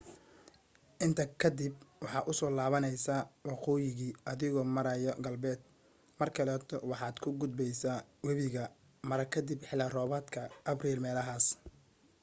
intaa 1.05 1.33
kadib 1.41 1.73
waxaa 2.03 2.27
usoo 2.31 2.51
laabneysa 2.57 3.15
waqooyiga 3.49 4.07
adigo 4.31 4.61
maryaa 4.75 5.21
galbeed 5.25 5.61
mar 6.19 6.29
kaleeto 6.37 6.75
waxaad 6.91 7.15
ka 7.23 7.29
gudbeysa 7.39 7.91
wabiga 8.25 8.63
mara 9.09 9.25
kadib 9.33 9.59
xili 9.69 9.85
roobadka 9.95 10.41
abriil 10.71 10.99
meelahas 11.05 11.45